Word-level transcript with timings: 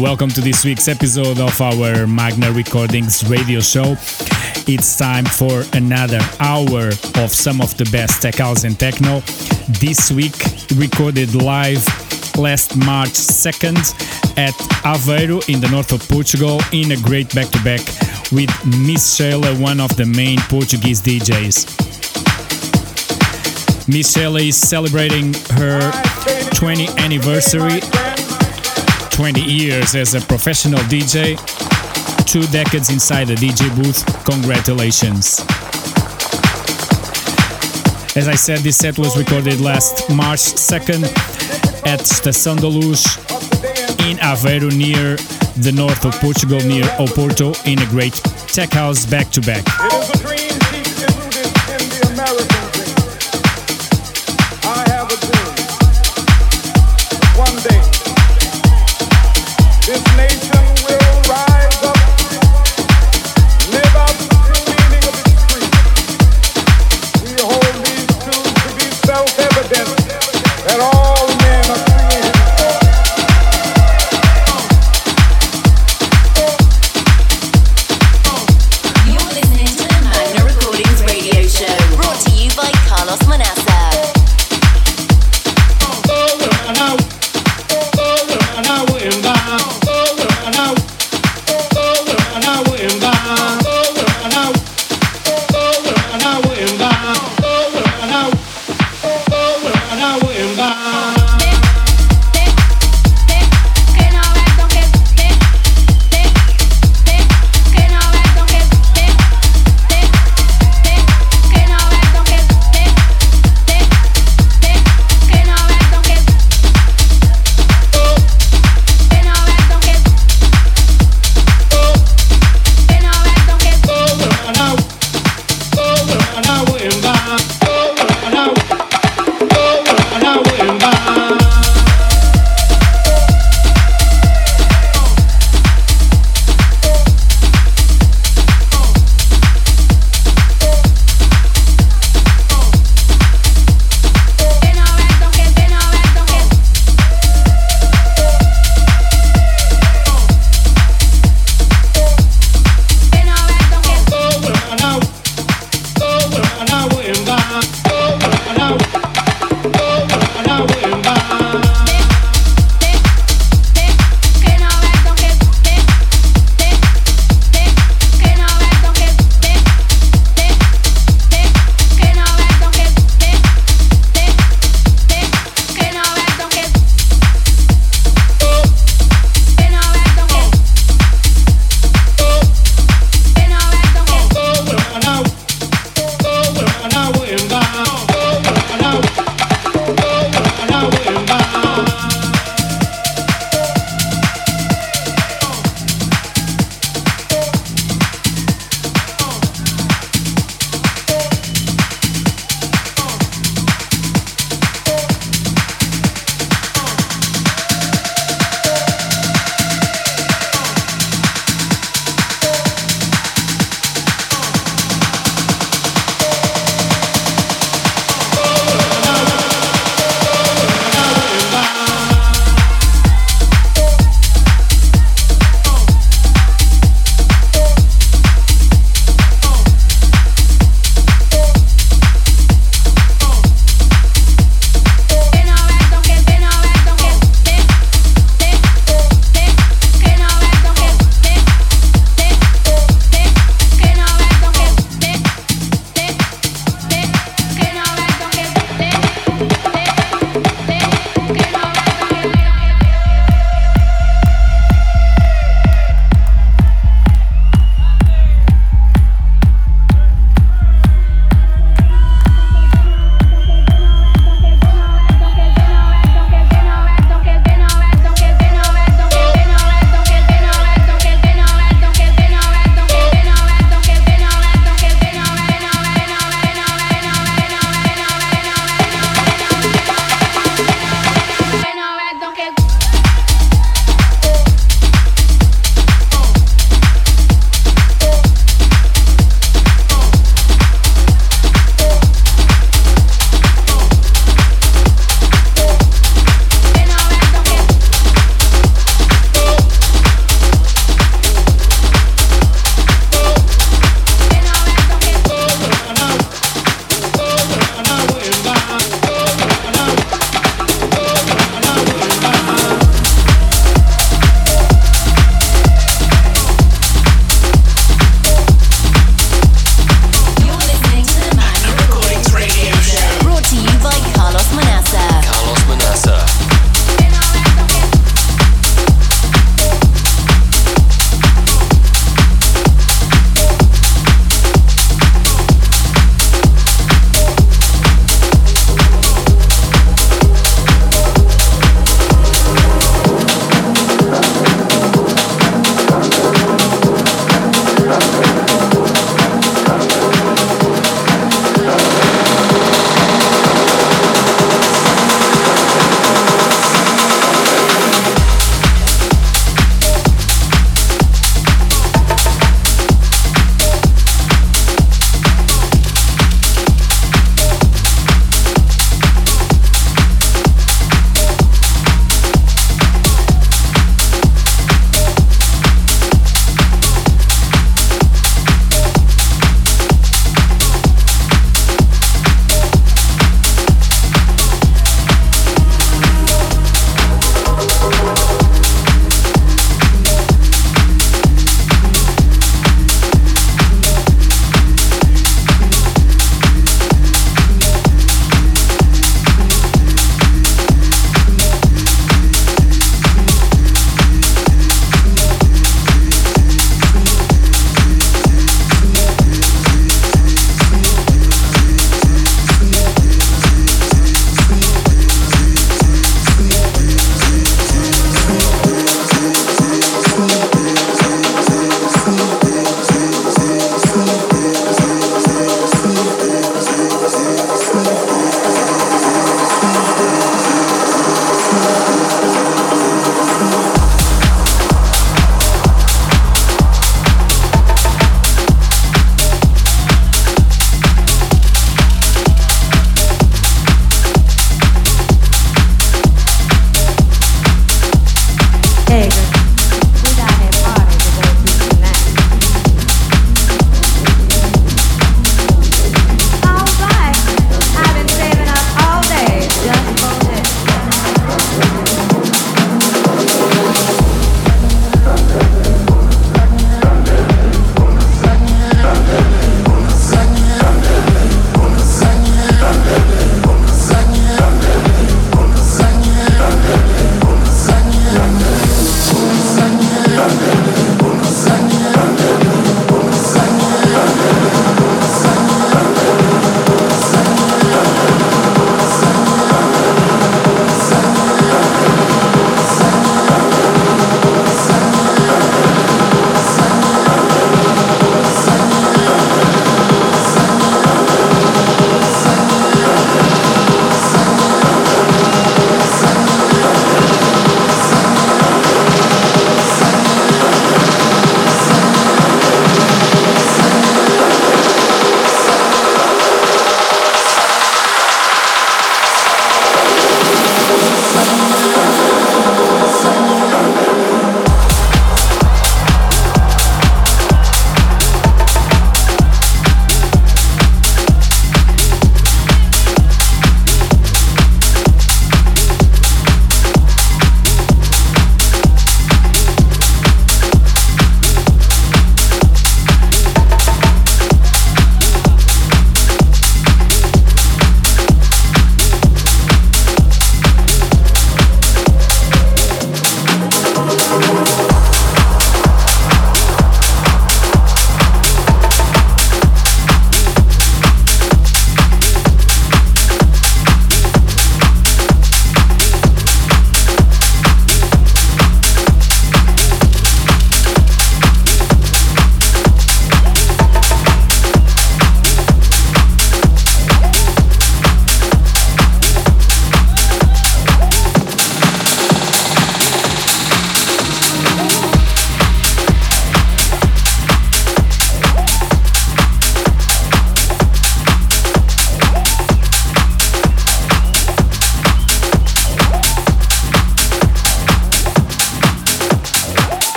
Welcome 0.00 0.30
to 0.30 0.40
this 0.40 0.64
week's 0.64 0.88
episode 0.88 1.38
of 1.40 1.60
our 1.60 2.06
Magna 2.06 2.50
Recordings 2.52 3.22
radio 3.28 3.60
show. 3.60 3.96
It's 4.66 4.96
time 4.96 5.26
for 5.26 5.62
another 5.74 6.20
hour 6.40 6.88
of 7.22 7.30
some 7.30 7.60
of 7.60 7.76
the 7.76 7.86
best 7.92 8.22
tech 8.22 8.36
house 8.36 8.64
and 8.64 8.80
techno. 8.80 9.20
This 9.78 10.10
week, 10.10 10.32
recorded 10.76 11.34
live 11.34 11.84
last 12.38 12.76
March 12.78 13.10
2nd 13.10 13.76
at 14.38 14.54
Aveiro 14.84 15.46
in 15.52 15.60
the 15.60 15.68
north 15.68 15.92
of 15.92 16.00
Portugal 16.08 16.62
in 16.72 16.92
a 16.92 16.96
great 16.96 17.34
back 17.34 17.50
to 17.50 17.62
back 17.62 17.84
with 18.32 18.50
Miss 18.80 19.16
Sheila, 19.16 19.54
one 19.56 19.80
of 19.80 19.94
the 19.98 20.06
main 20.06 20.38
Portuguese 20.48 21.02
DJs. 21.02 21.76
Miss 23.86 24.14
Sheila 24.14 24.40
is 24.40 24.56
celebrating 24.56 25.34
her 25.60 25.90
20th 26.56 26.96
anniversary 26.96 27.80
20 29.20 29.42
years 29.42 29.94
as 29.94 30.14
a 30.14 30.20
professional 30.22 30.78
DJ, 30.84 31.36
two 32.24 32.40
decades 32.46 32.88
inside 32.88 33.26
the 33.26 33.34
DJ 33.34 33.68
booth. 33.76 34.02
Congratulations. 34.24 35.40
As 38.16 38.28
I 38.28 38.34
said, 38.34 38.60
this 38.60 38.78
set 38.78 38.98
was 38.98 39.18
recorded 39.18 39.60
last 39.60 40.08
March 40.08 40.40
2nd 40.40 41.04
at 41.86 42.00
Estação 42.00 42.58
da 42.58 42.66
Luz 42.66 43.18
in 44.08 44.16
Aveiro, 44.20 44.74
near 44.74 45.16
the 45.62 45.72
north 45.72 46.02
of 46.06 46.18
Portugal, 46.18 46.58
near 46.60 46.84
Oporto, 46.98 47.52
in 47.66 47.78
a 47.78 47.86
great 47.90 48.14
tech 48.54 48.72
house 48.72 49.04
back 49.04 49.28
to 49.32 49.42
back. 49.42 49.66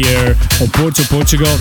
or 0.00 0.32
Oporto, 0.64 1.04
Portugal. 1.10 1.52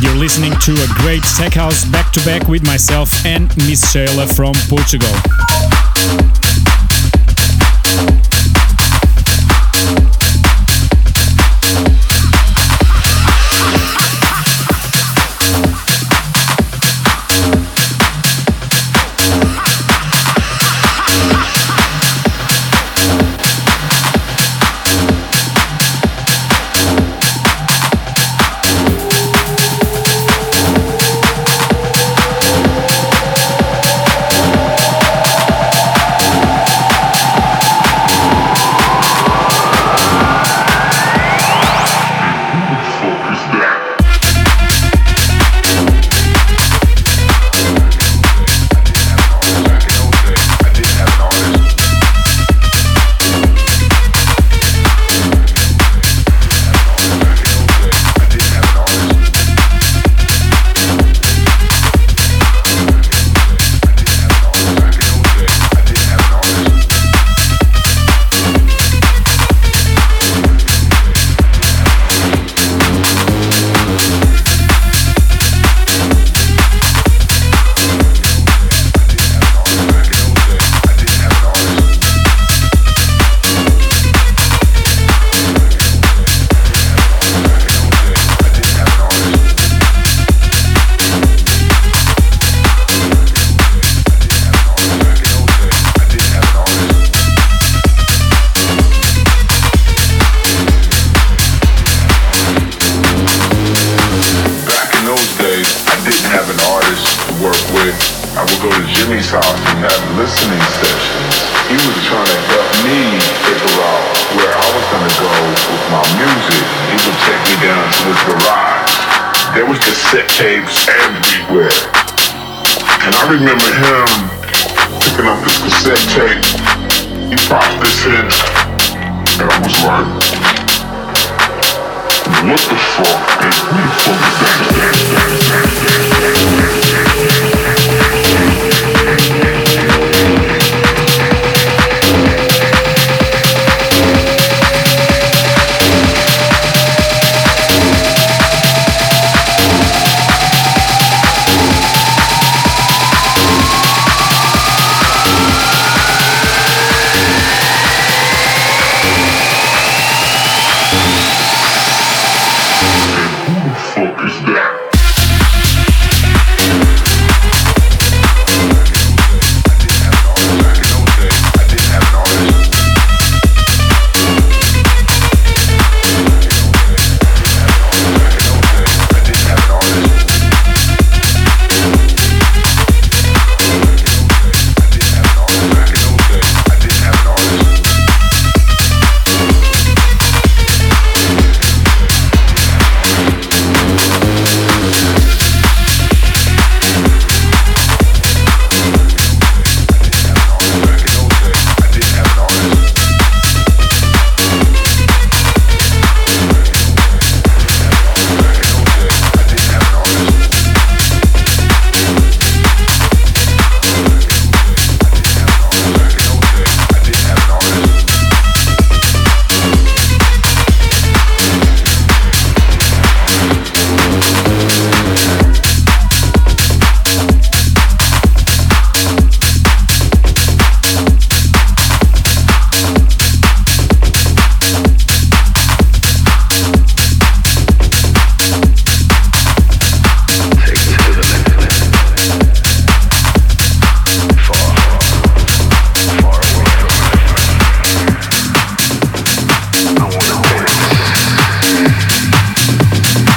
You're 0.00 0.14
listening 0.14 0.52
to 0.60 0.72
a 0.72 0.86
great 1.02 1.22
tech 1.36 1.54
house 1.54 1.84
back 1.84 2.12
to 2.12 2.24
back 2.24 2.46
with 2.46 2.64
myself 2.64 3.24
and 3.26 3.48
Miss 3.56 3.90
Sheila 3.90 4.26
from 4.28 4.54
Portugal. 4.68 5.10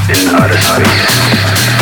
in 0.09 0.35
outer 0.35 0.57
space. 0.57 1.76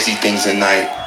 crazy 0.00 0.18
things 0.22 0.46
at 0.46 0.56
night. 0.56 0.99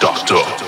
Doctor. 0.00 0.63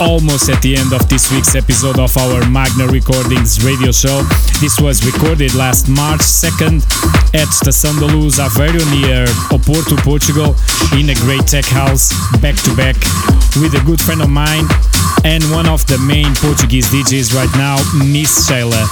Almost 0.00 0.48
at 0.48 0.60
the 0.62 0.76
end 0.76 0.92
of 0.92 1.08
this 1.08 1.30
week's 1.32 1.54
episode 1.54 1.98
of 1.98 2.14
our 2.16 2.48
Magna 2.50 2.86
Recordings 2.86 3.64
radio 3.64 3.92
show. 3.92 4.22
This 4.60 4.80
was 4.80 5.04
recorded 5.04 5.54
last 5.54 5.88
March 5.88 6.20
2nd 6.20 6.84
at 7.34 7.48
Estação 7.48 7.98
da 8.00 8.06
Luz, 8.06 8.38
Aveiro, 8.38 8.82
near 8.90 9.24
Oporto, 9.50 9.96
Portugal, 10.02 10.54
in 10.98 11.10
a 11.10 11.14
great 11.24 11.46
tech 11.46 11.64
house, 11.64 12.12
back 12.40 12.56
to 12.64 12.74
back, 12.76 12.96
with 13.60 13.74
a 13.74 13.82
good 13.86 14.00
friend 14.00 14.20
of 14.22 14.28
mine 14.28 14.64
and 15.24 15.42
one 15.50 15.68
of 15.68 15.86
the 15.86 15.98
main 15.98 16.34
Portuguese 16.36 16.86
DJs 16.88 17.34
right 17.34 17.52
now, 17.56 17.76
Miss 18.04 18.46
Sheila. 18.46 18.88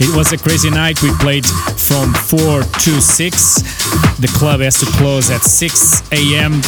It 0.00 0.14
was 0.16 0.32
a 0.32 0.38
crazy 0.38 0.70
night. 0.70 1.02
We 1.02 1.10
played 1.20 1.46
from 1.46 2.14
4 2.14 2.62
to 2.62 3.00
6. 3.00 4.18
The 4.18 4.32
club 4.38 4.60
has 4.60 4.80
to 4.80 4.86
close 4.96 5.30
at 5.30 5.42
6 5.42 6.02
a.m. 6.12 6.60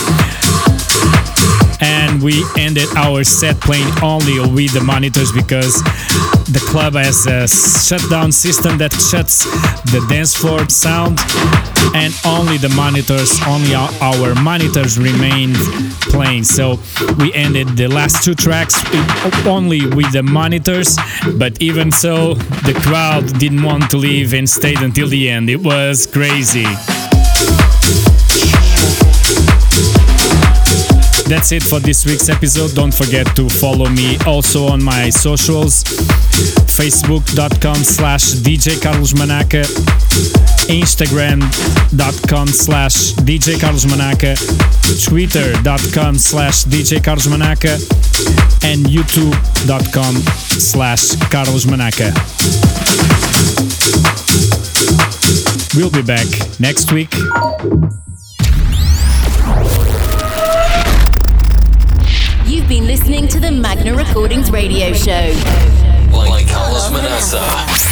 And 1.80 2.22
we 2.22 2.45
ended 2.57 2.88
our 2.97 3.24
set 3.24 3.61
playing 3.61 3.88
only 4.03 4.38
with 4.38 4.72
the 4.72 4.80
monitors 4.80 5.32
because 5.32 5.82
the 6.47 6.64
club 6.70 6.95
has 6.95 7.26
a 7.26 7.49
shutdown 7.49 8.30
system 8.30 8.78
that 8.78 8.93
shuts 8.93 9.45
the 9.90 10.05
dance 10.09 10.34
floor 10.34 10.68
sound 10.68 11.18
and 11.95 12.14
only 12.24 12.57
the 12.57 12.68
monitors, 12.70 13.30
only 13.47 13.74
our 13.74 14.34
monitors 14.36 14.99
remained 14.99 15.57
playing. 16.01 16.45
So 16.45 16.78
we 17.18 17.32
ended 17.34 17.68
the 17.76 17.88
last 17.88 18.24
two 18.24 18.34
tracks 18.34 18.74
only 19.47 19.86
with 19.86 20.12
the 20.12 20.22
monitors, 20.22 20.97
but 21.36 21.61
even 21.61 21.90
so, 21.90 22.34
the 22.34 22.78
crowd 22.84 23.38
didn't 23.38 23.62
want 23.62 23.90
to 23.90 23.97
leave 23.97 24.34
and 24.34 24.49
stayed 24.49 24.78
until 24.78 25.09
the 25.09 25.28
end. 25.28 25.51
It 25.51 25.62
was 25.62 26.07
crazy. 26.07 26.66
That's 31.28 31.51
it 31.51 31.62
for 31.62 31.80
this 31.80 32.05
week's 32.05 32.28
episode. 32.28 32.74
Don't 32.74 32.93
forget 32.93 33.26
to 33.37 33.49
follow 33.49 33.89
me 33.89 34.18
also 34.26 34.66
on 34.66 34.83
my 34.83 35.09
socials 35.09 35.83
facebook.com 36.72 37.76
slash 37.76 38.33
DJ 38.45 38.80
Carlos 38.83 39.14
Manaca, 39.14 39.62
instagram.com 40.68 42.49
slash 42.49 43.12
DJ 43.14 43.61
Carlos 43.61 43.87
Manaca, 43.87 44.35
twitter.com 45.07 46.18
slash 46.18 46.64
DJ 46.64 47.03
Carlos 47.03 47.28
Manaca, 47.28 47.74
and 48.64 48.87
youtube.com 48.87 50.14
slash 50.61 51.16
Carlos 51.30 51.66
Manaca. 51.66 52.12
We'll 55.75 55.91
be 55.91 56.03
back 56.03 56.27
next 56.61 56.93
week. 56.93 57.14
You've 62.45 62.68
been 62.68 62.87
listening 62.87 63.27
to 63.29 63.41
the 63.41 63.51
Magna 63.51 63.97
Recordings 63.97 64.51
radio 64.51 64.93
show. 64.93 65.33
By 66.12 66.45
Carlos 66.45 66.91
Manaça. 66.91 67.91